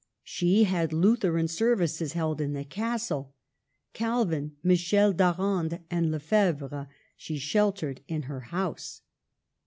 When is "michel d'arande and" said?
4.63-6.09